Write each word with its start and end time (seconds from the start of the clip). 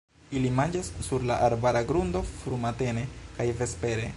Ili 0.37 0.51
manĝas 0.59 0.87
sur 1.07 1.25
la 1.31 1.35
arbara 1.49 1.83
grundo 1.91 2.25
frumatene 2.31 3.05
kaj 3.37 3.49
vespere. 3.61 4.09